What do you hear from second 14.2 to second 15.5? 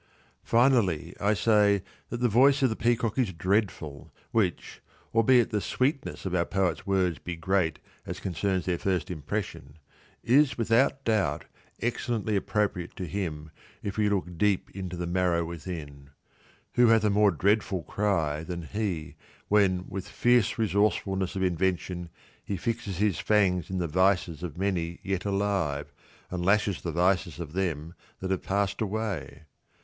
deep into the marrow